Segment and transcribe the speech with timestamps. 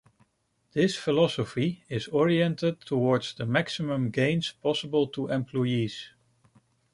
[0.73, 6.09] This philosophy is oriented toward the maximum gains possible to employees.